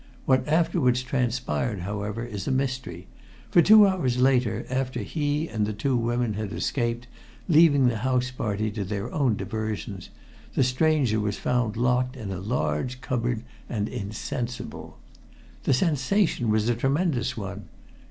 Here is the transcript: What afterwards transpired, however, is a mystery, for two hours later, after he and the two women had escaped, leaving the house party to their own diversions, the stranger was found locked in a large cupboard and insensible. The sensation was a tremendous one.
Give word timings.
What 0.25 0.47
afterwards 0.47 1.03
transpired, 1.03 1.81
however, 1.81 2.25
is 2.25 2.47
a 2.47 2.51
mystery, 2.51 3.05
for 3.51 3.61
two 3.61 3.85
hours 3.85 4.17
later, 4.17 4.65
after 4.67 5.01
he 5.01 5.47
and 5.47 5.63
the 5.63 5.73
two 5.73 5.95
women 5.95 6.33
had 6.33 6.51
escaped, 6.53 7.05
leaving 7.47 7.85
the 7.87 7.97
house 7.99 8.31
party 8.31 8.71
to 8.71 8.83
their 8.83 9.13
own 9.13 9.35
diversions, 9.37 10.09
the 10.55 10.63
stranger 10.63 11.19
was 11.19 11.37
found 11.37 11.77
locked 11.77 12.17
in 12.17 12.31
a 12.31 12.39
large 12.39 12.99
cupboard 13.01 13.43
and 13.69 13.87
insensible. 13.87 14.97
The 15.65 15.73
sensation 15.75 16.49
was 16.49 16.67
a 16.67 16.73
tremendous 16.73 17.37
one. 17.37 17.69